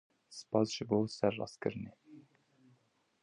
[0.37, 1.91] Spas ji bo serrastkirinê.